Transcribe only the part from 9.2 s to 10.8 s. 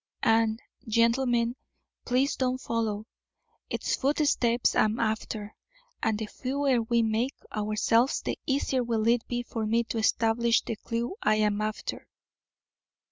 be for me to establish the